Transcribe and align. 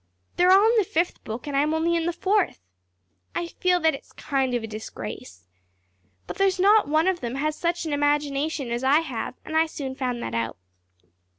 They're 0.35 0.49
all 0.51 0.67
in 0.71 0.77
the 0.79 0.83
fifth 0.83 1.23
book 1.23 1.45
and 1.45 1.55
I'm 1.55 1.75
only 1.75 1.95
in 1.95 2.07
the 2.07 2.11
fourth. 2.11 2.59
I 3.35 3.45
feel 3.45 3.79
that 3.81 3.93
it's 3.93 4.11
kind 4.13 4.55
of 4.55 4.63
a 4.63 4.67
disgrace. 4.67 5.45
But 6.25 6.39
there's 6.39 6.59
not 6.59 6.87
one 6.87 7.07
of 7.07 7.19
them 7.19 7.35
has 7.35 7.55
such 7.55 7.85
an 7.85 7.93
imagination 7.93 8.71
as 8.71 8.83
I 8.83 9.01
have 9.01 9.35
and 9.45 9.55
I 9.55 9.67
soon 9.67 9.93
found 9.93 10.23
that 10.23 10.33
out. 10.33 10.57